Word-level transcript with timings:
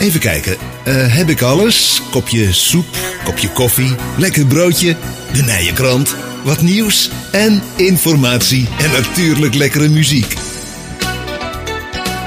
Even 0.00 0.20
kijken. 0.20 0.56
Eh, 0.84 0.94
heb 1.14 1.28
ik 1.28 1.42
alles? 1.42 2.02
Kopje 2.10 2.52
soep, 2.52 2.86
kopje 3.24 3.48
koffie, 3.48 3.94
lekker 4.16 4.46
broodje, 4.46 4.96
de 5.32 5.42
Nijenkrant, 5.42 6.16
wat 6.44 6.62
nieuws 6.62 7.10
en 7.32 7.62
informatie 7.76 8.68
en 8.78 8.90
natuurlijk 8.90 9.54
lekkere 9.54 9.88
muziek. 9.88 10.34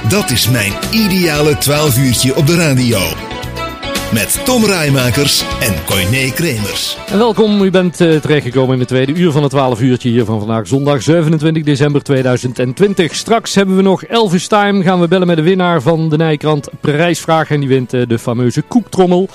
Dat 0.09 0.31
is 0.31 0.49
mijn 0.49 0.73
ideale 0.91 1.57
12 1.57 1.97
uurtje 1.97 2.35
op 2.35 2.47
de 2.47 2.55
radio. 2.55 3.32
Met 4.13 4.45
Tom 4.45 4.65
Rijmakers 4.65 5.45
en 5.59 5.85
Coyne 5.85 6.31
Kremers. 6.33 6.97
Welkom, 7.11 7.61
u 7.61 7.71
bent 7.71 8.01
uh, 8.01 8.19
terechtgekomen 8.19 8.73
in 8.73 8.79
de 8.79 8.85
tweede 8.85 9.13
uur 9.13 9.31
van 9.31 9.41
het 9.41 9.51
12 9.51 9.81
uurtje 9.81 10.09
hier 10.09 10.25
van 10.25 10.39
vandaag, 10.39 10.67
zondag 10.67 11.01
27 11.01 11.63
december 11.63 12.03
2020. 12.03 13.15
Straks 13.15 13.55
hebben 13.55 13.75
we 13.75 13.81
nog 13.81 14.03
Elvis 14.03 14.47
Time, 14.47 14.83
gaan 14.83 14.99
we 14.99 15.07
bellen 15.07 15.27
met 15.27 15.35
de 15.35 15.43
winnaar 15.43 15.81
van 15.81 16.09
de 16.09 16.17
Nijkrant 16.17 16.69
prijsvraag 16.79 17.49
en 17.49 17.59
die 17.59 17.69
wint 17.69 17.93
uh, 17.93 18.07
de 18.07 18.19
fameuze 18.19 18.61
koektrommel. 18.61 19.29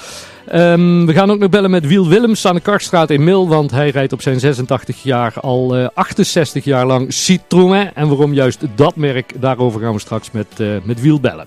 Um, 0.54 1.06
we 1.06 1.12
gaan 1.12 1.30
ook 1.30 1.38
nog 1.38 1.50
bellen 1.50 1.70
met 1.70 1.86
Wiel 1.86 2.08
Willems 2.08 2.46
aan 2.46 2.54
de 2.54 2.60
Kartstraat 2.60 3.10
in 3.10 3.24
Mil, 3.24 3.48
want 3.48 3.70
hij 3.70 3.90
rijdt 3.90 4.12
op 4.12 4.22
zijn 4.22 4.40
86 4.40 5.02
jaar 5.02 5.32
al 5.40 5.78
uh, 5.78 5.86
68 5.94 6.64
jaar 6.64 6.86
lang 6.86 7.12
Citroën. 7.12 7.90
En 7.94 8.08
waarom 8.08 8.34
juist 8.34 8.60
dat 8.74 8.96
merk, 8.96 9.32
daarover 9.40 9.80
gaan 9.80 9.92
we 9.92 10.00
straks 10.00 10.30
met, 10.30 10.48
met 10.82 11.00
Wiel 11.00 11.20
bellen. 11.20 11.46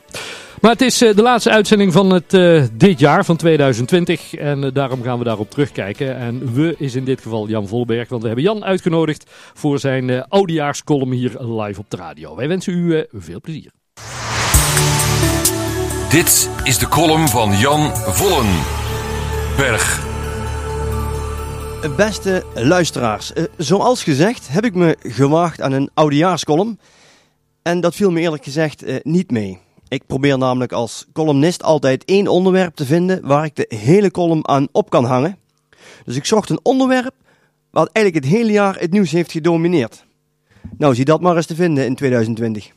Maar 0.61 0.71
het 0.71 0.81
is 0.81 1.01
uh, 1.01 1.15
de 1.15 1.21
laatste 1.21 1.49
uitzending 1.49 1.93
van 1.93 2.09
het, 2.09 2.33
uh, 2.33 2.63
dit 2.73 2.99
jaar, 2.99 3.25
van 3.25 3.37
2020. 3.37 4.33
En 4.33 4.63
uh, 4.63 4.69
daarom 4.73 5.03
gaan 5.03 5.17
we 5.17 5.23
daarop 5.23 5.49
terugkijken. 5.49 6.15
En 6.15 6.53
we 6.53 6.75
is 6.77 6.95
in 6.95 7.05
dit 7.05 7.21
geval 7.21 7.47
Jan 7.47 7.67
Volberg. 7.67 8.09
Want 8.09 8.21
we 8.21 8.27
hebben 8.27 8.45
Jan 8.45 8.63
uitgenodigd 8.63 9.31
voor 9.53 9.79
zijn 9.79 10.27
oudejaarscolumn 10.27 11.11
hier 11.11 11.31
live 11.39 11.79
op 11.79 11.89
de 11.89 11.97
radio. 11.97 12.35
Wij 12.35 12.47
wensen 12.47 12.73
u 12.73 13.05
veel 13.13 13.41
plezier. 13.41 13.71
Dit 16.09 16.49
is 16.63 16.77
de 16.77 16.87
column 16.87 17.27
van 17.27 17.57
Jan 17.57 17.91
Vollenberg. 17.95 18.49
Beste 21.95 22.43
luisteraars, 22.53 23.31
zoals 23.57 24.03
gezegd 24.03 24.47
heb 24.47 24.65
ik 24.65 24.75
me 24.75 24.97
gewaagd 24.99 25.61
aan 25.61 25.71
een 25.71 25.89
oudejaarscolumn. 25.93 26.79
En 27.61 27.81
dat 27.81 27.95
viel 27.95 28.11
me 28.11 28.19
eerlijk 28.19 28.43
gezegd 28.43 29.03
niet 29.03 29.31
mee. 29.31 29.59
Ik 29.91 30.05
probeer 30.05 30.37
namelijk 30.37 30.71
als 30.71 31.05
columnist 31.13 31.63
altijd 31.63 32.05
één 32.05 32.27
onderwerp 32.27 32.75
te 32.75 32.85
vinden 32.85 33.27
waar 33.27 33.45
ik 33.45 33.55
de 33.55 33.65
hele 33.75 34.11
column 34.11 34.47
aan 34.47 34.67
op 34.71 34.89
kan 34.89 35.05
hangen. 35.05 35.37
Dus 36.03 36.15
ik 36.15 36.25
zocht 36.25 36.49
een 36.49 36.59
onderwerp 36.63 37.13
wat 37.71 37.89
eigenlijk 37.91 38.25
het 38.25 38.35
hele 38.35 38.51
jaar 38.51 38.79
het 38.79 38.91
nieuws 38.91 39.11
heeft 39.11 39.31
gedomineerd. 39.31 40.05
Nou, 40.77 40.95
zie 40.95 41.05
dat 41.05 41.21
maar 41.21 41.35
eens 41.35 41.45
te 41.45 41.55
vinden 41.55 41.85
in 41.85 41.95
2020. 41.95 42.71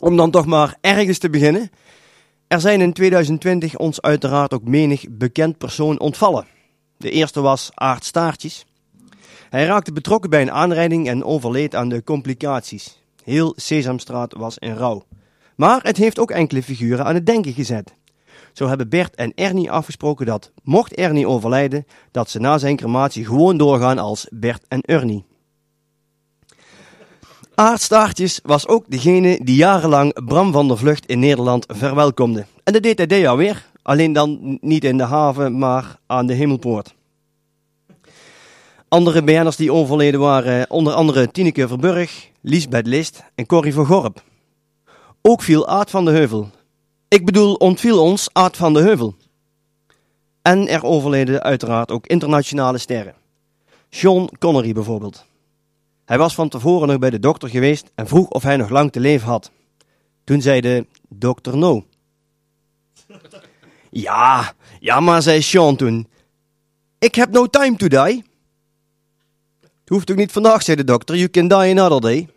Om 0.00 0.16
dan 0.16 0.30
toch 0.30 0.46
maar 0.46 0.76
ergens 0.80 1.18
te 1.18 1.30
beginnen. 1.30 1.70
Er 2.46 2.60
zijn 2.60 2.80
in 2.80 2.92
2020 2.92 3.76
ons 3.76 4.00
uiteraard 4.00 4.54
ook 4.54 4.64
menig 4.64 5.04
bekend 5.10 5.58
persoon 5.58 6.00
ontvallen. 6.00 6.46
De 6.96 7.10
eerste 7.10 7.40
was 7.40 7.70
Aart 7.74 8.04
Staartjes. 8.04 8.66
Hij 9.48 9.64
raakte 9.64 9.92
betrokken 9.92 10.30
bij 10.30 10.42
een 10.42 10.52
aanrijding 10.52 11.08
en 11.08 11.24
overleed 11.24 11.74
aan 11.74 11.88
de 11.88 12.04
complicaties. 12.04 13.02
Heel 13.24 13.52
Sesamstraat 13.56 14.34
was 14.34 14.58
in 14.58 14.74
rouw. 14.74 15.04
Maar 15.58 15.80
het 15.82 15.96
heeft 15.96 16.18
ook 16.18 16.30
enkele 16.30 16.62
figuren 16.62 17.04
aan 17.04 17.14
het 17.14 17.26
denken 17.26 17.52
gezet. 17.52 17.94
Zo 18.52 18.68
hebben 18.68 18.88
Bert 18.88 19.14
en 19.14 19.32
Ernie 19.34 19.70
afgesproken 19.70 20.26
dat, 20.26 20.52
mocht 20.62 20.94
Ernie 20.94 21.28
overlijden, 21.28 21.86
dat 22.10 22.30
ze 22.30 22.38
na 22.38 22.58
zijn 22.58 22.76
crematie 22.76 23.24
gewoon 23.24 23.56
doorgaan 23.56 23.98
als 23.98 24.26
Bert 24.30 24.64
en 24.68 24.80
Ernie. 24.80 25.24
Aardstaartjes 27.54 28.40
was 28.42 28.68
ook 28.68 28.84
degene 28.88 29.40
die 29.42 29.56
jarenlang 29.56 30.24
Bram 30.24 30.52
van 30.52 30.68
der 30.68 30.78
Vlucht 30.78 31.06
in 31.06 31.18
Nederland 31.18 31.64
verwelkomde. 31.68 32.46
En 32.64 32.72
dat 32.72 32.82
deed 32.82 32.98
hij 32.98 33.06
dit 33.06 33.34
weer, 33.34 33.66
alleen 33.82 34.12
dan 34.12 34.58
niet 34.60 34.84
in 34.84 34.96
de 34.96 35.04
haven, 35.04 35.58
maar 35.58 35.98
aan 36.06 36.26
de 36.26 36.34
hemelpoort. 36.34 36.94
Andere 38.88 39.22
BN'ers 39.22 39.56
die 39.56 39.72
overleden 39.72 40.20
waren 40.20 40.70
onder 40.70 40.92
andere 40.92 41.30
Tineke 41.30 41.68
Verburg, 41.68 42.30
Liesbeth 42.40 42.86
List 42.86 43.24
en 43.34 43.46
Corrie 43.46 43.74
van 43.74 43.86
Gorp. 43.86 44.26
Ook 45.30 45.42
viel 45.42 45.68
Aad 45.68 45.90
van 45.90 46.04
de 46.04 46.10
Heuvel. 46.10 46.50
Ik 47.08 47.24
bedoel, 47.24 47.54
ontviel 47.54 48.02
ons 48.02 48.28
Aad 48.32 48.56
van 48.56 48.74
de 48.74 48.80
Heuvel. 48.80 49.16
En 50.42 50.68
er 50.68 50.84
overleden 50.84 51.42
uiteraard 51.42 51.90
ook 51.90 52.06
internationale 52.06 52.78
sterren. 52.78 53.14
Sean 53.90 54.30
Connery 54.38 54.72
bijvoorbeeld. 54.72 55.24
Hij 56.04 56.18
was 56.18 56.34
van 56.34 56.48
tevoren 56.48 56.88
nog 56.88 56.98
bij 56.98 57.10
de 57.10 57.18
dokter 57.18 57.48
geweest 57.48 57.90
en 57.94 58.06
vroeg 58.06 58.28
of 58.28 58.42
hij 58.42 58.56
nog 58.56 58.68
lang 58.68 58.92
te 58.92 59.00
leven 59.00 59.28
had. 59.28 59.50
Toen 60.24 60.42
zei 60.42 60.60
de 60.60 60.86
dokter 61.08 61.56
no. 61.56 61.84
Ja, 63.90 64.52
ja 64.80 65.00
maar 65.00 65.22
zei 65.22 65.42
Sean 65.42 65.76
toen. 65.76 66.08
Ik 66.98 67.14
heb 67.14 67.30
no 67.30 67.46
time 67.46 67.76
to 67.76 67.88
die. 67.88 68.24
Het 69.60 69.88
hoeft 69.88 70.10
ook 70.10 70.16
niet 70.16 70.32
vandaag, 70.32 70.62
zei 70.62 70.76
de 70.76 70.84
dokter. 70.84 71.16
You 71.16 71.28
can 71.28 71.48
die 71.48 71.78
another 71.78 72.00
day. 72.00 72.28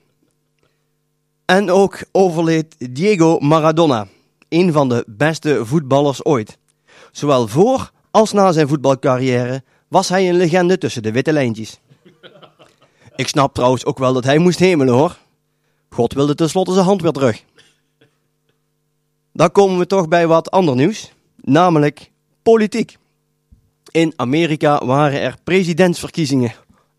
En 1.51 1.71
ook 1.71 1.99
overleed 2.11 2.75
Diego 2.89 3.39
Maradona, 3.39 4.07
een 4.49 4.71
van 4.71 4.89
de 4.89 5.03
beste 5.07 5.65
voetballers 5.65 6.25
ooit. 6.25 6.57
Zowel 7.11 7.47
voor 7.47 7.91
als 8.11 8.31
na 8.31 8.51
zijn 8.51 8.67
voetbalcarrière 8.67 9.63
was 9.87 10.09
hij 10.09 10.29
een 10.29 10.35
legende 10.35 10.77
tussen 10.77 11.03
de 11.03 11.11
witte 11.11 11.31
lijntjes. 11.31 11.79
Ik 13.15 13.27
snap 13.27 13.53
trouwens 13.53 13.85
ook 13.85 13.97
wel 13.97 14.13
dat 14.13 14.23
hij 14.23 14.37
moest 14.37 14.59
hemelen 14.59 14.93
hoor. 14.93 15.17
God 15.89 16.13
wilde 16.13 16.35
tenslotte 16.35 16.73
zijn 16.73 16.85
hand 16.85 17.01
weer 17.01 17.11
terug. 17.11 17.43
Dan 19.33 19.51
komen 19.51 19.77
we 19.77 19.87
toch 19.87 20.07
bij 20.07 20.27
wat 20.27 20.51
ander 20.51 20.75
nieuws, 20.75 21.11
namelijk 21.35 22.11
politiek. 22.43 22.97
In 23.91 24.13
Amerika 24.15 24.85
waren 24.85 25.21
er 25.21 25.35
presidentsverkiezingen. 25.43 26.53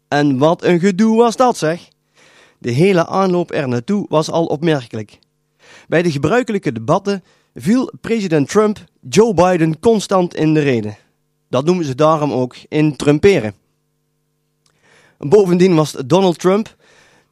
En 0.08 0.38
wat 0.38 0.62
een 0.62 0.80
gedoe 0.80 1.16
was 1.16 1.36
dat 1.36 1.56
zeg. 1.56 1.90
De 2.62 2.70
hele 2.70 3.06
aanloop 3.06 3.52
er 3.52 3.68
naartoe 3.68 4.06
was 4.08 4.30
al 4.30 4.46
opmerkelijk. 4.46 5.18
Bij 5.88 6.02
de 6.02 6.10
gebruikelijke 6.10 6.72
debatten 6.72 7.24
viel 7.54 7.92
president 8.00 8.48
Trump 8.48 8.84
Joe 9.08 9.34
Biden 9.34 9.80
constant 9.80 10.34
in 10.34 10.54
de 10.54 10.60
reden. 10.60 10.96
Dat 11.48 11.64
noemen 11.64 11.84
ze 11.84 11.94
daarom 11.94 12.32
ook 12.32 12.56
in 12.68 12.96
Trumperen. 12.96 13.54
Bovendien 15.18 15.74
was 15.74 15.96
Donald 16.06 16.38
Trump, 16.38 16.76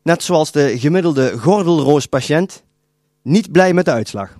net 0.02 0.22
zoals 0.22 0.52
de 0.52 0.78
gemiddelde 0.78 1.38
gordelroospatiënt, 1.38 2.62
niet 3.22 3.52
blij 3.52 3.74
met 3.74 3.84
de 3.84 3.90
uitslag. 3.90 4.36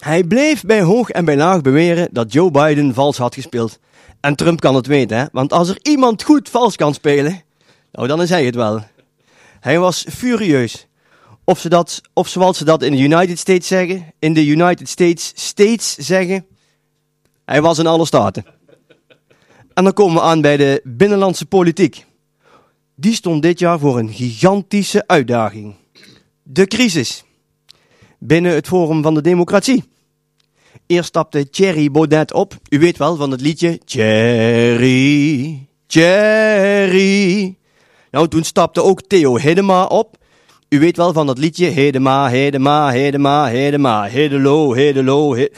Hij 0.00 0.24
bleef 0.24 0.62
bij 0.62 0.82
hoog 0.82 1.10
en 1.10 1.24
bij 1.24 1.36
laag 1.36 1.60
beweren 1.60 2.08
dat 2.12 2.32
Joe 2.32 2.50
Biden 2.50 2.94
vals 2.94 3.18
had 3.18 3.34
gespeeld. 3.34 3.78
En 4.20 4.34
Trump 4.36 4.60
kan 4.60 4.74
het 4.74 4.86
weten, 4.86 5.16
hè? 5.16 5.24
want 5.32 5.52
als 5.52 5.68
er 5.68 5.78
iemand 5.82 6.22
goed 6.22 6.48
vals 6.48 6.76
kan 6.76 6.94
spelen, 6.94 7.42
nou 7.92 8.08
dan 8.08 8.22
is 8.22 8.28
hij 8.28 8.44
het 8.44 8.54
wel. 8.54 8.82
Hij 9.62 9.78
was 9.78 10.06
furieus. 10.10 10.86
Of, 11.44 11.60
ze 11.60 11.68
dat, 11.68 12.00
of 12.12 12.28
zoals 12.28 12.58
ze 12.58 12.64
dat 12.64 12.82
in 12.82 12.92
de 12.92 12.98
United 12.98 13.38
States 13.38 13.66
zeggen, 13.66 14.12
in 14.18 14.34
de 14.34 14.46
United 14.46 14.88
States 14.88 15.32
States 15.34 15.94
zeggen, 15.94 16.46
hij 17.44 17.62
was 17.62 17.78
in 17.78 17.86
alle 17.86 18.06
staten. 18.06 18.44
En 19.74 19.84
dan 19.84 19.92
komen 19.92 20.14
we 20.14 20.20
aan 20.20 20.40
bij 20.40 20.56
de 20.56 20.80
binnenlandse 20.84 21.46
politiek. 21.46 22.04
Die 22.94 23.14
stond 23.14 23.42
dit 23.42 23.58
jaar 23.58 23.78
voor 23.78 23.98
een 23.98 24.12
gigantische 24.12 25.06
uitdaging. 25.06 25.74
De 26.42 26.66
crisis. 26.66 27.24
Binnen 28.18 28.54
het 28.54 28.66
Forum 28.66 29.02
van 29.02 29.14
de 29.14 29.22
Democratie. 29.22 29.84
Eerst 30.86 31.08
stapte 31.08 31.50
Thierry 31.50 31.90
Baudet 31.90 32.32
op. 32.32 32.56
U 32.68 32.78
weet 32.78 32.96
wel 32.98 33.16
van 33.16 33.30
het 33.30 33.40
liedje 33.40 33.78
Thierry, 33.78 35.66
Thierry. 35.86 37.56
Nou, 38.12 38.28
toen 38.28 38.44
stapte 38.44 38.82
ook 38.82 39.02
Theo 39.02 39.36
Hedema 39.36 39.84
op. 39.84 40.16
U 40.68 40.78
weet 40.80 40.96
wel 40.96 41.12
van 41.12 41.26
dat 41.26 41.38
liedje 41.38 41.66
Hedema, 41.66 42.28
Hedema, 42.28 42.88
Hedema, 42.88 43.46
Hedema, 43.46 44.02
Hedelo, 44.04 44.72
Hedelo. 44.72 45.34
He 45.34 45.48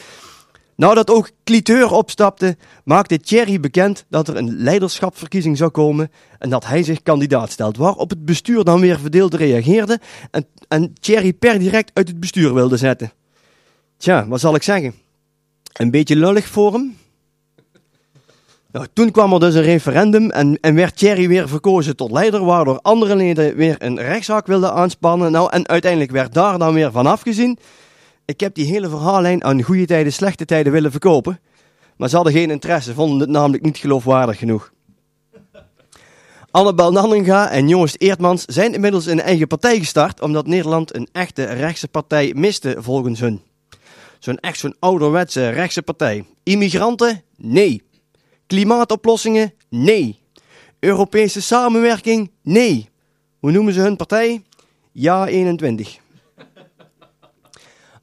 nou, 0.77 0.95
dat 0.95 1.11
ook 1.11 1.31
Cliteur 1.45 1.91
opstapte, 1.91 2.57
maakte 2.85 3.19
Thierry 3.19 3.61
bekend 3.61 4.05
dat 4.09 4.29
er 4.29 4.37
een 4.37 4.57
leiderschapsverkiezing 4.57 5.57
zou 5.57 5.71
komen 5.71 6.11
en 6.39 6.51
dat 6.51 6.67
hij 6.67 6.83
zich 6.83 7.03
kandidaat 7.03 7.51
stelt. 7.51 7.77
Waarop 7.77 8.11
het 8.11 8.25
bestuur 8.25 8.65
dan 8.65 8.81
weer 8.81 8.99
verdeeld 8.99 9.35
reageerde 9.35 10.01
en, 10.31 10.47
en 10.69 10.93
Thierry 11.01 11.33
per 11.33 11.59
direct 11.59 11.91
uit 11.95 12.09
het 12.09 12.21
bestuur 12.21 12.55
wilde 12.55 12.77
zetten. 12.77 13.13
Tja, 13.97 14.27
wat 14.29 14.41
zal 14.41 14.55
ik 14.55 14.63
zeggen? 14.63 14.95
Een 15.73 15.91
beetje 15.91 16.17
lullig 16.17 16.47
voor 16.47 16.73
hem, 16.73 16.97
nou, 18.75 18.87
toen 18.93 19.11
kwam 19.11 19.33
er 19.33 19.41
dus 19.41 19.55
een 19.55 19.63
referendum 19.63 20.31
en, 20.31 20.59
en 20.61 20.75
werd 20.75 20.97
Thierry 20.97 21.29
weer 21.29 21.49
verkozen 21.49 21.97
tot 21.97 22.11
leider, 22.11 22.45
waardoor 22.45 22.79
andere 22.83 23.17
leden 23.17 23.57
weer 23.57 23.77
een 23.79 23.99
rechtszaak 23.99 24.47
wilden 24.47 24.73
aanspannen. 24.73 25.33
Nou, 25.33 25.51
en 25.51 25.69
uiteindelijk 25.69 26.11
werd 26.11 26.35
daar 26.35 26.59
dan 26.59 26.75
weer 26.75 26.93
van 26.93 27.07
afgezien. 27.07 27.59
Ik 28.25 28.41
heb 28.41 28.55
die 28.55 28.67
hele 28.67 28.89
verhaallijn 28.89 29.45
aan 29.45 29.63
goede 29.63 29.87
tijden, 29.87 30.13
slechte 30.13 30.45
tijden 30.45 30.73
willen 30.73 30.91
verkopen. 30.91 31.41
Maar 31.97 32.09
ze 32.09 32.17
hadden 32.17 32.33
geen 32.33 32.51
interesse, 32.51 32.95
vonden 32.95 33.21
het 33.21 33.29
namelijk 33.29 33.63
niet 33.63 33.79
geloofwaardig 33.79 34.39
genoeg. 34.39 34.73
Annabel 36.51 36.93
Nanninga 36.93 37.51
en 37.51 37.69
Joost 37.69 37.97
Eertmans 37.99 38.45
zijn 38.45 38.75
inmiddels 38.75 39.07
een 39.07 39.21
eigen 39.21 39.47
partij 39.47 39.79
gestart, 39.79 40.21
omdat 40.21 40.47
Nederland 40.47 40.95
een 40.95 41.09
echte 41.13 41.45
rechtse 41.45 41.89
partij 41.89 42.33
miste 42.37 42.77
volgens 42.79 43.21
hun. 43.21 43.43
Zo'n 44.19 44.39
echt 44.39 44.59
zo'n 44.59 44.77
ouderwetse 44.79 45.49
rechtse 45.49 45.83
partij. 45.83 46.25
Immigranten? 46.43 47.23
Nee. 47.37 47.83
Klimaatoplossingen? 48.47 49.55
Nee. 49.69 50.19
Europese 50.79 51.43
samenwerking? 51.43 52.31
Nee. 52.43 52.89
Hoe 53.41 53.51
noemen 53.51 53.73
ze 53.73 53.81
hun 53.81 53.97
partij? 53.97 54.43
Ja 54.93 55.27
21. 55.27 55.99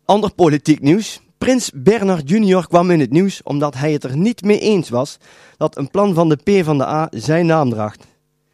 Ander 0.05 0.33
politiek 0.33 0.81
nieuws. 0.81 1.21
Prins 1.37 1.71
Bernard 1.73 2.29
Jr. 2.29 2.67
kwam 2.67 2.91
in 2.91 2.99
het 2.99 3.11
nieuws 3.11 3.43
omdat 3.43 3.75
hij 3.75 3.91
het 3.91 4.03
er 4.03 4.17
niet 4.17 4.41
mee 4.41 4.59
eens 4.59 4.89
was 4.89 5.17
dat 5.57 5.77
een 5.77 5.89
plan 5.89 6.13
van 6.13 6.29
de 6.29 6.35
PvdA 6.35 7.07
zijn 7.11 7.45
naam 7.45 7.69
draagt. 7.69 8.05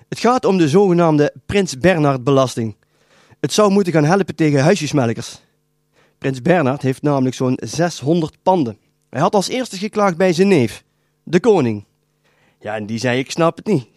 Het 0.09 0.19
gaat 0.19 0.45
om 0.45 0.57
de 0.57 0.69
zogenaamde 0.69 1.33
Prins 1.45 1.77
Bernard 1.77 2.23
belasting. 2.23 2.75
Het 3.39 3.53
zou 3.53 3.71
moeten 3.71 3.93
gaan 3.93 4.03
helpen 4.03 4.35
tegen 4.35 4.63
huisjesmelkers. 4.63 5.41
Prins 6.17 6.41
Bernard 6.41 6.81
heeft 6.81 7.01
namelijk 7.01 7.35
zo'n 7.35 7.59
600 7.63 8.37
panden. 8.43 8.77
Hij 9.09 9.21
had 9.21 9.35
als 9.35 9.47
eerste 9.47 9.77
geklaagd 9.77 10.17
bij 10.17 10.33
zijn 10.33 10.47
neef, 10.47 10.83
de 11.27 11.39
koning. 11.39 11.85
Ja, 12.59 12.75
en 12.75 12.85
die 12.85 12.99
zei: 12.99 13.19
Ik 13.19 13.31
snap 13.31 13.57
het 13.57 13.65
niet. 13.65 13.87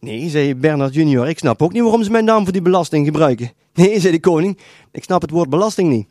Nee, 0.00 0.28
zei 0.28 0.54
Bernard 0.54 0.94
junior, 0.94 1.28
ik 1.28 1.38
snap 1.38 1.62
ook 1.62 1.72
niet 1.72 1.82
waarom 1.82 2.02
ze 2.02 2.10
mijn 2.10 2.24
naam 2.24 2.42
voor 2.42 2.52
die 2.52 2.62
belasting 2.62 3.06
gebruiken. 3.06 3.52
Nee, 3.74 4.00
zei 4.00 4.12
de 4.12 4.20
koning, 4.20 4.58
ik 4.90 5.04
snap 5.04 5.20
het 5.20 5.30
woord 5.30 5.48
belasting 5.48 5.90
niet. 5.90 6.06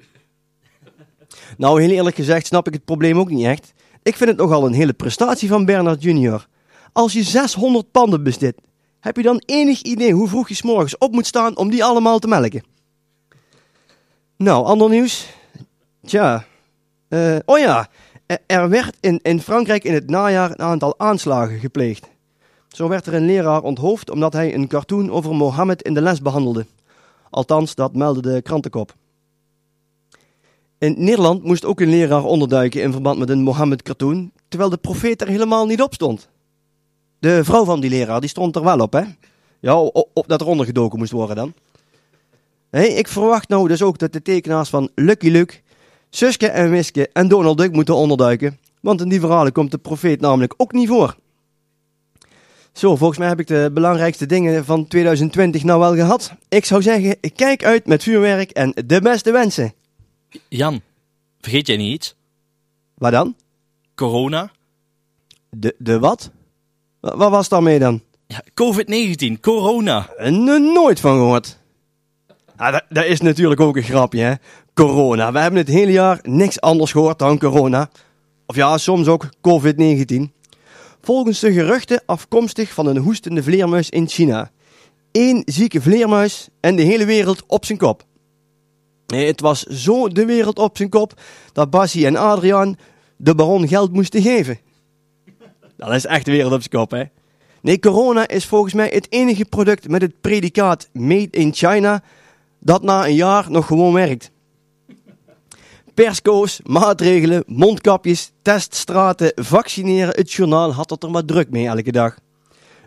Nou, 1.58 1.82
heel 1.82 1.90
eerlijk 1.92 2.16
gezegd 2.16 2.46
snap 2.46 2.68
ik 2.68 2.74
het 2.74 2.86
probleem 2.86 3.20
ook 3.20 3.30
niet 3.30 3.46
echt. 3.46 3.74
Ik 4.04 4.16
vind 4.16 4.30
het 4.30 4.40
nogal 4.40 4.66
een 4.66 4.74
hele 4.74 4.94
prestatie 4.94 5.50
van 5.50 5.66
Bernard 5.66 6.04
junior. 6.04 6.48
Als 6.92 7.14
je 7.14 7.24
600 7.24 7.92
panden 7.92 8.24
bezit, 8.24 8.56
heb 9.00 9.18
je 9.18 9.24
dan 9.24 9.44
enig 9.46 9.82
idee 9.82 10.14
hoe 10.14 10.28
vroeg 10.28 10.50
je 10.50 10.56
s'morgens 10.56 10.98
op 10.98 11.12
moet 11.12 11.26
staan 11.26 11.58
om 11.58 11.70
die 11.70 11.84
allemaal 11.84 12.20
te 12.20 12.28
melken? 12.28 12.64
Nou, 14.38 14.66
ander 14.66 14.90
nieuws. 14.90 15.28
Tja. 16.06 16.46
Uh, 17.10 17.38
oh 17.46 17.60
ja, 17.60 17.90
er 18.46 18.70
werd 18.70 18.98
in, 19.00 19.20
in 19.22 19.42
Frankrijk 19.42 19.84
in 19.84 19.94
het 19.94 20.10
najaar 20.10 20.50
een 20.50 20.60
aantal 20.60 21.00
aanslagen 21.00 21.60
gepleegd. 21.60 22.08
Zo 22.68 22.88
werd 22.88 23.06
er 23.06 23.14
een 23.14 23.26
leraar 23.26 23.62
onthoofd 23.62 24.10
omdat 24.10 24.34
hij 24.34 24.54
een 24.54 24.68
cartoon 24.68 25.12
over 25.12 25.36
Mohammed 25.36 25.82
in 25.82 25.94
de 25.94 26.02
les 26.02 26.22
behandelde. 26.22 26.66
Althans, 27.30 27.76
dat 27.76 27.96
meldde 27.96 28.22
de 28.22 28.42
krantenkop. 28.42 28.96
In 30.78 30.96
Nederland 30.98 31.44
moest 31.44 31.66
ook 31.66 31.80
een 31.80 31.90
leraar 31.90 32.24
onderduiken 32.24 32.82
in 32.82 32.92
verband 32.92 33.20
met 33.20 33.30
een 33.30 33.42
Mohammed-cartoon, 33.42 34.32
terwijl 34.48 34.70
de 34.70 34.78
profeet 34.78 35.22
er 35.22 35.28
helemaal 35.28 35.66
niet 35.66 35.82
op 35.82 35.94
stond. 35.94 36.30
De 37.20 37.44
vrouw 37.44 37.66
van 37.66 37.80
die 37.80 37.90
leraar 37.90 38.20
die 38.20 38.30
stond 38.30 38.56
er 38.56 38.64
wel 38.64 38.80
op, 38.80 38.94
hè? 38.94 39.04
Ja, 39.60 39.80
op, 39.80 40.24
dat 40.28 40.42
er 40.42 40.48
ondergedoken 40.48 41.00
moest 41.00 41.12
worden 41.12 41.36
dan. 41.36 41.54
Ik 42.82 43.08
verwacht 43.08 43.50
nou 43.50 43.68
dus 43.68 43.82
ook 43.82 43.98
dat 43.98 44.14
de 44.14 44.22
tekenaars 44.22 44.70
van 44.70 44.90
Lucky 44.96 45.30
Luke, 45.30 45.62
Suske 46.16 46.48
en 46.48 46.70
Wiske 46.70 47.10
en 47.14 47.28
Donald 47.28 47.58
Duck 47.58 47.72
moeten 47.72 47.96
onderduiken, 47.96 48.60
want 48.82 49.02
in 49.02 49.10
die 49.10 49.20
verhalen 49.20 49.52
komt 49.52 49.72
de 49.72 49.78
profeet 49.78 50.22
namelijk 50.22 50.54
ook 50.58 50.72
niet 50.72 50.88
voor. 50.88 51.16
Zo, 52.72 52.96
volgens 52.96 53.20
mij 53.20 53.28
heb 53.28 53.40
ik 53.40 53.48
de 53.48 53.70
belangrijkste 53.74 54.26
dingen 54.26 54.66
van 54.66 54.88
2020 54.88 55.64
nou 55.64 55.80
wel 55.80 55.96
gehad. 55.96 56.34
Ik 56.50 56.66
zou 56.66 56.82
zeggen, 56.82 57.20
kijk 57.36 57.64
uit 57.64 57.88
met 57.88 58.04
vuurwerk 58.04 58.52
en 58.52 58.74
de 58.86 59.02
beste 59.02 59.32
wensen. 59.32 59.74
Jan, 60.50 60.82
vergeet 61.40 61.68
jij 61.68 61.78
niet 61.78 61.94
iets? 61.94 62.16
Waar 62.94 63.12
dan? 63.12 63.36
Corona. 63.96 64.52
De, 65.50 65.76
de 65.78 66.00
wat? 66.00 66.32
Wat 67.00 67.30
was 67.30 67.50
daarmee 67.50 67.80
dan? 67.80 68.02
Ja, 68.28 68.44
COVID-19, 68.50 69.40
corona. 69.40 70.10
Er 70.18 70.62
nooit 70.62 71.00
van 71.00 71.16
gehoord. 71.18 71.58
Ah, 72.64 72.80
dat, 72.90 73.06
is 73.06 73.22
natuurlijk 73.22 73.62
ook 73.62 73.76
een 73.76 73.84
grapje, 73.84 74.22
hè? 74.22 74.34
Corona. 74.74 75.32
We 75.32 75.40
hebben 75.40 75.60
het 75.60 75.70
hele 75.70 75.92
jaar 75.92 76.20
niks 76.22 76.62
anders 76.62 76.92
gehoord 76.92 77.20
dan 77.20 77.40
corona. 77.40 77.90
Of 78.46 78.56
ja, 78.56 78.78
soms 78.78 79.08
ook 79.08 79.26
COVID-19. 79.26 80.22
Volgens 81.02 81.40
de 81.40 81.54
geruchten 81.54 82.04
afkomstig 82.06 82.74
van 82.74 82.88
een 82.88 82.98
hoestende 82.98 83.44
vleermuis 83.44 83.90
in 83.90 84.08
China. 84.08 84.52
Eén 85.12 85.42
zieke 85.46 85.82
vleermuis 85.82 86.50
en 86.60 86.76
de 86.76 86.82
hele 86.82 87.06
wereld 87.06 87.44
op 87.48 87.66
zijn 87.66 87.78
kop. 87.78 88.04
Het 89.06 89.42
was 89.42 89.64
zo 89.64 90.08
de 90.08 90.26
wereld 90.26 90.60
op 90.60 90.78
zijn 90.78 90.90
kop 90.90 91.22
dat 91.54 91.70
Bassie 91.70 92.06
en 92.06 92.16
Adriaan 92.16 92.76
de 93.18 93.36
baron 93.36 93.68
geld 93.68 93.94
moesten 93.94 94.22
geven. 94.22 94.60
Dat 95.78 95.94
is 95.94 96.06
echt 96.06 96.26
de 96.26 96.32
wereld 96.32 96.54
op 96.54 96.62
zijn 96.62 96.82
kop, 96.82 96.92
hè? 96.92 97.04
Nee, 97.62 97.80
corona 97.80 98.28
is 98.28 98.46
volgens 98.46 98.74
mij 98.74 98.90
het 98.94 99.08
enige 99.10 99.46
product 99.46 99.88
met 99.88 100.02
het 100.02 100.22
predicaat 100.22 100.90
Made 100.94 101.30
in 101.30 101.54
China 101.54 102.04
dat 102.64 102.84
na 102.84 103.06
een 103.06 103.16
jaar 103.16 103.52
nog 103.52 103.66
gewoon 103.66 103.94
werkt. 103.94 104.32
Persco's, 105.94 106.60
maatregelen, 106.64 107.44
mondkapjes, 107.48 108.32
teststraten, 108.42 109.32
vaccineren. 109.36 110.16
Het 110.16 110.32
journaal 110.32 110.74
had 110.74 110.90
het 110.90 111.04
er 111.04 111.12
maar 111.12 111.26
druk 111.26 111.50
mee 111.50 111.68
elke 111.68 111.92
dag. 111.92 112.18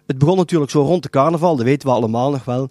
Het 0.06 0.18
begon 0.18 0.36
natuurlijk 0.36 0.70
zo 0.70 0.82
rond 0.82 1.02
de 1.02 1.10
carnaval, 1.10 1.56
dat 1.56 1.64
weten 1.64 1.88
we 1.88 1.94
allemaal 1.94 2.30
nog 2.30 2.44
wel. 2.44 2.68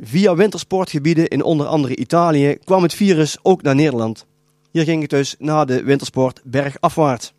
Via 0.00 0.34
wintersportgebieden 0.34 1.28
in 1.28 1.42
onder 1.42 1.66
andere 1.66 1.96
Italië 1.96 2.58
kwam 2.64 2.82
het 2.82 2.94
virus 2.94 3.36
ook 3.42 3.62
naar 3.62 3.74
Nederland. 3.74 4.26
Hier 4.70 4.84
ging 4.84 5.00
het 5.00 5.10
dus 5.10 5.34
na 5.38 5.64
de 5.64 5.82
wintersport 5.82 6.40
bergafwaarts. 6.44 7.32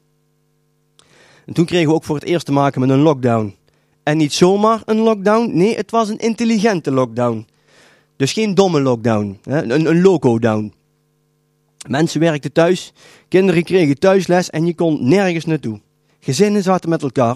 En 1.45 1.53
toen 1.53 1.65
kregen 1.65 1.87
we 1.87 1.93
ook 1.93 2.03
voor 2.03 2.15
het 2.15 2.25
eerst 2.25 2.45
te 2.45 2.51
maken 2.51 2.81
met 2.81 2.89
een 2.89 2.99
lockdown. 2.99 3.55
En 4.03 4.17
niet 4.17 4.33
zomaar 4.33 4.81
een 4.85 4.99
lockdown, 4.99 5.51
nee, 5.53 5.75
het 5.75 5.91
was 5.91 6.09
een 6.09 6.17
intelligente 6.17 6.91
lockdown. 6.91 7.47
Dus 8.17 8.33
geen 8.33 8.55
domme 8.55 8.81
lockdown, 8.81 9.39
een, 9.43 9.87
een 9.87 10.01
loco-down. 10.01 10.73
Mensen 11.87 12.19
werkten 12.19 12.51
thuis, 12.51 12.93
kinderen 13.27 13.63
kregen 13.63 13.99
thuisles 13.99 14.49
en 14.49 14.65
je 14.65 14.75
kon 14.75 15.07
nergens 15.07 15.45
naartoe. 15.45 15.81
Gezinnen 16.19 16.63
zaten 16.63 16.89
met 16.89 17.01
elkaar 17.01 17.35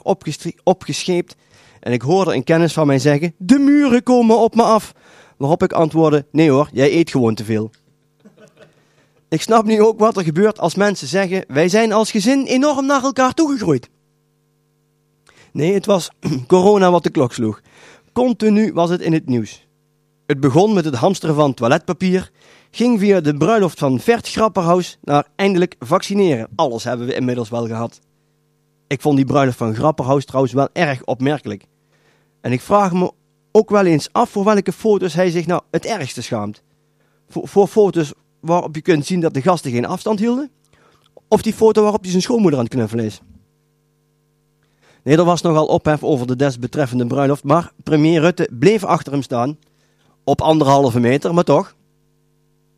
opgescheept 0.64 1.36
en 1.80 1.92
ik 1.92 2.02
hoorde 2.02 2.34
een 2.36 2.44
kennis 2.44 2.74
van 2.74 2.88
mij 2.88 3.00
zeggen: 3.00 3.34
De 3.38 3.60
muren 3.60 4.04
komen 4.04 4.40
op 4.40 4.56
me 4.56 4.64
af. 4.64 4.94
Waarop 5.38 5.64
ik 5.64 5.74
antwoordde: 5.74 6.26
Nee 6.32 6.50
hoor, 6.50 6.70
jij 6.74 6.92
eet 6.92 7.10
gewoon 7.10 7.36
te 7.36 7.44
veel. 7.44 7.72
Ik 9.30 9.42
snap 9.42 9.66
nu 9.66 9.82
ook 9.82 10.00
wat 10.00 10.18
er 10.18 10.24
gebeurt 10.24 10.60
als 10.60 10.76
mensen 10.76 11.08
zeggen: 11.08 11.44
Wij 11.48 11.70
zijn 11.70 11.92
als 11.92 12.12
gezin 12.12 12.46
enorm 12.46 12.86
naar 12.86 13.04
elkaar 13.04 13.34
toegegroeid. 13.34 13.90
Nee, 15.52 15.74
het 15.74 15.86
was 15.86 16.10
corona 16.48 16.92
wat 16.92 17.04
de 17.04 17.10
klok 17.10 17.34
sloeg. 17.34 17.62
Continu 18.14 18.74
was 18.74 18.90
het 18.90 19.02
in 19.02 19.14
het 19.14 19.26
nieuws. 19.26 19.68
Het 20.32 20.40
begon 20.40 20.74
met 20.74 20.86
het 20.86 20.96
hamsteren 20.96 21.36
van 21.36 21.54
toiletpapier, 21.54 22.32
ging 22.70 23.00
via 23.00 23.22
de 23.22 23.38
bruiloft 23.38 23.80
van 23.80 24.00
Vert 24.00 24.30
Grapperhaus 24.30 24.98
naar 25.02 25.28
eindelijk 25.36 25.76
vaccineren. 25.80 26.48
Alles 26.56 26.84
hebben 26.84 27.08
we 27.08 27.14
inmiddels 27.14 27.50
wel 27.50 27.68
gehad. 27.68 28.00
Ik 28.88 29.02
vond 29.02 29.16
die 29.16 29.26
bruiloft 29.26 29.58
van 29.58 29.76
Grapperhaus 29.76 30.26
trouwens 30.26 30.54
wel 30.54 30.70
erg 30.74 31.04
opmerkelijk. 31.04 31.66
En 32.42 32.52
ik 32.52 32.62
vraag 32.62 32.94
me 32.94 33.12
ook 33.52 33.70
wel 33.70 33.86
eens 33.86 34.10
af 34.12 34.30
voor 34.30 34.44
welke 34.44 34.72
foto's 34.72 35.14
hij 35.14 35.30
zich 35.30 35.46
nou 35.46 35.62
het 35.72 35.86
ergste 35.86 36.22
schaamt. 36.22 36.64
Voor, 37.28 37.48
voor 37.48 37.68
foto's 37.68 38.14
waarop 38.40 38.76
je 38.76 38.82
kunt 38.82 39.06
zien 39.06 39.20
dat 39.20 39.34
de 39.34 39.42
gasten 39.42 39.72
geen 39.72 39.86
afstand 39.86 40.20
hielden? 40.20 40.52
Of 41.28 41.42
die 41.42 41.54
foto 41.54 41.82
waarop 41.82 42.02
hij 42.02 42.10
zijn 42.10 42.22
schoonmoeder 42.22 42.60
aan 42.60 42.66
het 42.66 42.74
knuffelen 42.74 43.06
is? 43.06 43.22
Nee, 45.04 45.18
er 45.18 45.24
was 45.24 45.42
nogal 45.42 45.66
ophef 45.66 46.04
over 46.04 46.28
de 46.28 46.36
desbetreffende 46.36 47.08
bruiloft, 47.08 47.44
maar 47.44 47.72
premier 47.84 48.22
Rutte 48.22 48.50
bleef 48.52 48.84
achter 48.84 49.12
hem 49.12 49.22
staan. 49.22 49.58
Op 50.32 50.42
anderhalve 50.42 51.00
meter, 51.00 51.34
maar 51.34 51.44
toch. 51.44 51.76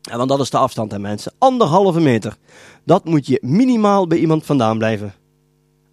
Want 0.02 0.28
dat 0.28 0.40
is 0.40 0.50
de 0.50 0.58
afstand, 0.58 0.92
hè 0.92 0.98
mensen. 0.98 1.32
Anderhalve 1.38 2.00
meter. 2.00 2.36
Dat 2.84 3.04
moet 3.04 3.26
je 3.26 3.38
minimaal 3.42 4.06
bij 4.06 4.18
iemand 4.18 4.44
vandaan 4.44 4.78
blijven. 4.78 5.14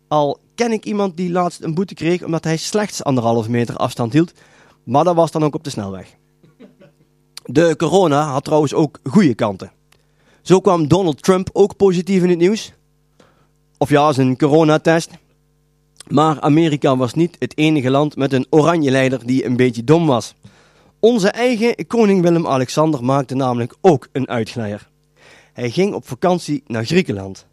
Al 0.07 0.39
ken 0.55 0.71
ik 0.71 0.85
iemand 0.85 1.17
die 1.17 1.31
laatst 1.31 1.61
een 1.61 1.73
boete 1.73 1.93
kreeg 1.93 2.23
omdat 2.23 2.43
hij 2.43 2.57
slechts 2.57 3.03
anderhalve 3.03 3.49
meter 3.49 3.75
afstand 3.75 4.13
hield. 4.13 4.33
Maar 4.83 5.03
dat 5.03 5.15
was 5.15 5.31
dan 5.31 5.43
ook 5.43 5.55
op 5.55 5.63
de 5.63 5.69
snelweg. 5.69 6.15
De 7.45 7.75
corona 7.77 8.23
had 8.23 8.43
trouwens 8.43 8.73
ook 8.73 8.99
goede 9.03 9.33
kanten. 9.33 9.71
Zo 10.41 10.59
kwam 10.59 10.87
Donald 10.87 11.23
Trump 11.23 11.49
ook 11.53 11.75
positief 11.75 12.23
in 12.23 12.29
het 12.29 12.39
nieuws. 12.39 12.73
Of 13.77 13.89
ja, 13.89 14.11
zijn 14.11 14.37
coronatest. 14.37 15.09
Maar 16.07 16.39
Amerika 16.39 16.97
was 16.97 17.13
niet 17.13 17.35
het 17.39 17.57
enige 17.57 17.89
land 17.89 18.15
met 18.15 18.33
een 18.33 18.47
oranje 18.49 18.91
leider 18.91 19.25
die 19.25 19.45
een 19.45 19.55
beetje 19.55 19.83
dom 19.83 20.07
was. 20.07 20.35
Onze 21.01 21.29
eigen 21.29 21.87
koning 21.87 22.21
Willem-Alexander 22.21 23.03
maakte 23.03 23.35
namelijk 23.35 23.75
ook 23.81 24.07
een 24.11 24.27
uitglijer. 24.27 24.89
Hij 25.53 25.69
ging 25.69 25.93
op 25.93 26.07
vakantie 26.07 26.63
naar 26.67 26.85
Griekenland. 26.85 27.47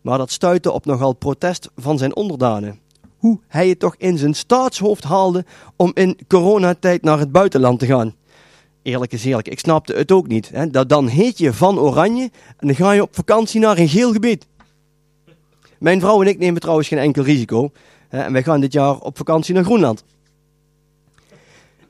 Maar 0.00 0.18
dat 0.18 0.30
stuitte 0.30 0.70
op 0.70 0.84
nogal 0.84 1.12
protest 1.12 1.70
van 1.76 1.98
zijn 1.98 2.16
onderdanen. 2.16 2.80
Hoe 3.16 3.40
hij 3.48 3.68
het 3.68 3.78
toch 3.78 3.94
in 3.98 4.18
zijn 4.18 4.34
staatshoofd 4.34 5.04
haalde 5.04 5.44
om 5.76 5.90
in 5.94 6.18
coronatijd 6.28 7.02
naar 7.02 7.18
het 7.18 7.32
buitenland 7.32 7.78
te 7.78 7.86
gaan. 7.86 8.14
Eerlijk 8.82 9.12
is 9.12 9.24
eerlijk, 9.24 9.48
ik 9.48 9.58
snapte 9.58 9.92
het 9.92 10.12
ook 10.12 10.26
niet. 10.26 10.50
Hè? 10.52 10.70
Dat 10.70 10.88
dan 10.88 11.06
heet 11.06 11.38
je 11.38 11.52
van 11.52 11.78
Oranje 11.78 12.30
en 12.56 12.66
dan 12.66 12.76
ga 12.76 12.92
je 12.92 13.02
op 13.02 13.14
vakantie 13.14 13.60
naar 13.60 13.78
een 13.78 13.88
geel 13.88 14.12
gebied. 14.12 14.46
Mijn 15.78 16.00
vrouw 16.00 16.22
en 16.22 16.28
ik 16.28 16.38
nemen 16.38 16.60
trouwens 16.60 16.88
geen 16.88 16.98
enkel 16.98 17.22
risico. 17.22 17.70
Hè? 18.08 18.20
En 18.22 18.32
wij 18.32 18.42
gaan 18.42 18.60
dit 18.60 18.72
jaar 18.72 18.98
op 18.98 19.16
vakantie 19.16 19.54
naar 19.54 19.64
Groenland. 19.64 20.04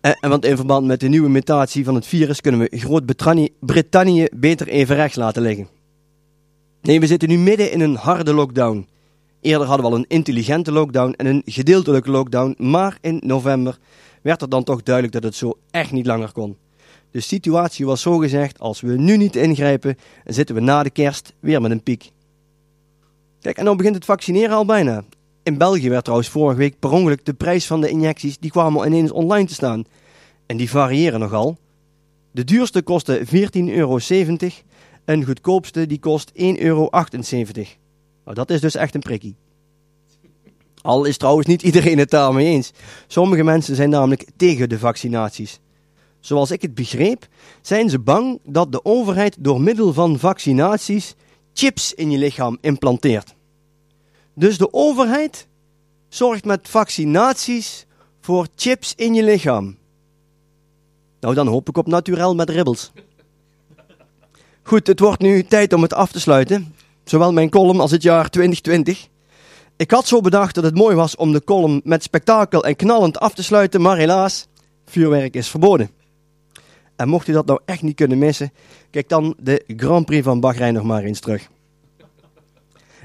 En, 0.03 0.31
want 0.31 0.45
in 0.45 0.57
verband 0.57 0.87
met 0.87 1.01
de 1.01 1.09
nieuwe 1.09 1.29
mutatie 1.29 1.85
van 1.85 1.95
het 1.95 2.07
virus 2.07 2.41
kunnen 2.41 2.61
we 2.61 2.79
Groot-Brittannië 2.79 4.29
beter 4.35 4.69
even 4.69 4.97
rechts 4.97 5.17
laten 5.17 5.43
liggen. 5.43 5.69
Nee, 6.81 7.01
we 7.01 7.07
zitten 7.07 7.29
nu 7.29 7.39
midden 7.39 7.73
in 7.73 7.81
een 7.81 7.95
harde 7.95 8.35
lockdown. 8.35 8.89
Eerder 9.41 9.67
hadden 9.67 9.87
we 9.87 9.93
al 9.93 9.99
een 9.99 10.09
intelligente 10.09 10.73
lockdown 10.73 11.13
en 11.17 11.27
een 11.27 11.43
gedeeltelijke 11.45 12.11
lockdown, 12.11 12.55
maar 12.59 12.99
in 13.01 13.21
november 13.25 13.79
werd 14.23 14.43
er 14.43 14.49
dan 14.49 14.65
toch 14.65 14.83
duidelijk 14.83 15.15
dat 15.15 15.23
het 15.23 15.35
zo 15.35 15.59
echt 15.71 15.93
niet 15.93 16.07
langer 16.07 16.33
kon. 16.33 16.57
De 17.11 17.21
situatie 17.21 17.87
was 17.87 18.01
zo 18.01 18.19
gezegd, 18.19 18.59
als 18.59 18.81
we 18.81 18.93
nu 18.93 19.17
niet 19.17 19.37
ingrijpen, 19.37 19.97
zitten 20.25 20.55
we 20.55 20.61
na 20.61 20.83
de 20.83 20.91
kerst 20.91 21.33
weer 21.41 21.61
met 21.61 21.71
een 21.71 21.83
piek. 21.83 22.11
Kijk, 23.41 23.59
en 23.59 23.65
dan 23.65 23.77
begint 23.77 23.95
het 23.95 24.05
vaccineren 24.05 24.57
al 24.57 24.65
bijna. 24.65 25.05
In 25.43 25.59
België 25.59 25.89
werd 25.89 26.03
trouwens 26.03 26.31
vorige 26.31 26.59
week 26.59 26.79
per 26.79 26.91
ongeluk 26.91 27.25
de 27.25 27.35
prijs 27.35 27.67
van 27.67 27.81
de 27.81 27.89
injecties, 27.89 28.39
die 28.39 28.51
kwamen 28.51 28.87
ineens 28.87 29.11
online 29.11 29.47
te 29.47 29.55
staan. 29.55 29.85
En 30.47 30.57
die 30.57 30.71
variëren 30.71 31.21
nogal. 31.21 31.57
De 32.31 32.45
duurste 32.45 32.83
kostte 32.83 33.27
14,70 33.27 33.31
euro 33.65 33.99
en 35.05 35.21
de 35.21 35.27
goedkoopste 35.27 35.87
die 35.87 35.99
kost 35.99 36.33
1,78 36.35 36.37
euro. 36.59 36.89
Nou, 38.25 38.35
dat 38.35 38.51
is 38.51 38.61
dus 38.61 38.75
echt 38.75 38.95
een 38.95 39.01
prikkie. 39.01 39.37
Al 40.83 41.05
is 41.05 41.17
trouwens 41.17 41.47
niet 41.47 41.63
iedereen 41.63 41.99
het 41.99 42.11
daarmee 42.11 42.47
eens. 42.47 42.73
Sommige 43.07 43.43
mensen 43.43 43.77
zijn 43.77 43.91
namelijk 43.91 44.27
tegen 44.37 44.69
de 44.69 44.79
vaccinaties. 44.79 45.61
Zoals 46.21 46.51
ik 46.51 46.63
het 46.63 46.75
begreep, 46.75 47.29
zijn 47.63 47.91
ze 47.91 47.99
bang 47.99 48.41
dat 48.45 48.73
de 48.73 48.85
overheid 48.85 49.37
door 49.39 49.61
middel 49.61 49.93
van 49.93 50.19
vaccinaties 50.19 51.15
chips 51.53 51.95
in 51.95 52.11
je 52.11 52.19
lichaam 52.19 52.59
implanteert. 52.61 53.35
Dus 54.35 54.59
de 54.59 54.73
overheid 54.73 55.49
zorgt 56.09 56.45
met 56.45 56.69
vaccinaties 56.69 57.87
voor 58.21 58.47
chips 58.57 58.95
in 58.95 59.15
je 59.15 59.23
lichaam. 59.23 59.77
Nou, 61.21 61.35
dan 61.35 61.47
hoop 61.47 61.69
ik 61.69 61.77
op 61.77 61.87
naturel 61.87 62.35
met 62.35 62.51
ribbels. 62.51 62.93
Goed, 64.63 64.87
het 64.87 65.01
wordt 65.01 65.21
nu 65.21 65.45
tijd 65.45 65.73
om 65.73 65.83
het 65.83 65.93
af 65.93 66.13
te 66.13 66.21
sluiten. 66.21 66.75
Zowel 67.05 67.33
mijn 67.33 67.51
column 67.51 67.81
als 67.81 67.91
het 67.91 68.03
jaar 68.03 68.31
2020. 68.31 69.09
Ik 69.77 69.91
had 69.91 70.07
zo 70.07 70.21
bedacht 70.21 70.55
dat 70.55 70.65
het 70.65 70.75
mooi 70.75 70.97
was 70.97 71.17
om 71.17 71.33
de 71.33 71.45
column 71.45 71.81
met 71.85 72.03
spektakel 72.03 72.65
en 72.65 72.77
knallend 72.77 73.19
af 73.19 73.35
te 73.35 73.43
sluiten, 73.43 73.81
maar 73.81 73.97
helaas, 73.97 74.47
vuurwerk 74.85 75.35
is 75.35 75.49
verboden. 75.49 75.91
En 76.97 77.09
mocht 77.09 77.29
u 77.29 77.33
dat 77.33 77.47
nou 77.47 77.61
echt 77.65 77.83
niet 77.83 77.97
kunnen 77.97 78.19
missen, 78.19 78.53
kijk 78.91 79.09
dan 79.09 79.35
de 79.39 79.65
Grand 79.77 80.07
Prix 80.07 80.25
van 80.25 80.41
Bahrein 80.41 80.75
nog 80.75 80.85
maar 80.85 81.03
eens 81.03 81.21
terug. 81.21 81.49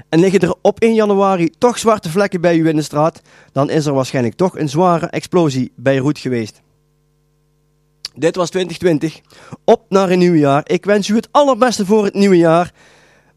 En 0.08 0.20
liggen 0.20 0.40
er 0.40 0.54
op 0.62 0.80
1 0.80 0.94
januari 0.94 1.50
toch 1.58 1.78
zwarte 1.78 2.10
vlekken 2.10 2.40
bij 2.40 2.56
u 2.56 2.68
in 2.68 2.76
de 2.76 2.82
straat, 2.82 3.20
dan 3.52 3.70
is 3.70 3.86
er 3.86 3.92
waarschijnlijk 3.94 4.34
toch 4.34 4.58
een 4.58 4.68
zware 4.68 5.06
explosie 5.06 5.72
bij 5.76 5.96
Roet 5.96 6.18
geweest. 6.18 6.60
Dit 8.14 8.36
was 8.36 8.50
2020. 8.50 9.20
Op 9.64 9.84
naar 9.88 10.10
een 10.10 10.18
nieuw 10.18 10.34
jaar. 10.34 10.62
Ik 10.64 10.84
wens 10.84 11.08
u 11.08 11.14
het 11.14 11.28
allerbeste 11.30 11.86
voor 11.86 12.04
het 12.04 12.14
nieuwe 12.14 12.36
jaar. 12.36 12.72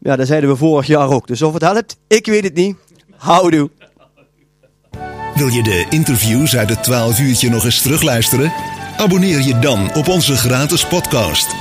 Ja, 0.00 0.16
dat 0.16 0.26
zeiden 0.26 0.50
we 0.50 0.56
vorig 0.56 0.86
jaar 0.86 1.08
ook. 1.08 1.26
Dus 1.26 1.42
of 1.42 1.52
het 1.52 1.62
helpt, 1.62 1.96
ik 2.08 2.26
weet 2.26 2.44
het 2.44 2.54
niet. 2.54 2.76
Houdoe. 3.16 3.70
Wil 5.34 5.48
je 5.48 5.62
de 5.62 5.86
interviews 5.90 6.56
uit 6.56 6.68
het 6.68 6.82
12 6.82 7.20
uurtje 7.20 7.48
nog 7.48 7.64
eens 7.64 7.82
terugluisteren? 7.82 8.52
Abonneer 8.96 9.42
je 9.42 9.58
dan 9.58 9.94
op 9.94 10.08
onze 10.08 10.36
gratis 10.36 10.86
podcast. 10.86 11.54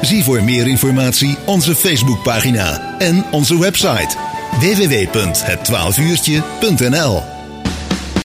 Zie 0.00 0.24
voor 0.24 0.42
meer 0.42 0.66
informatie 0.66 1.36
onze 1.46 1.74
Facebookpagina 1.74 2.98
en 2.98 3.24
onze 3.30 3.58
website 3.58 4.16
www.het12uurtje.nl 4.60 7.35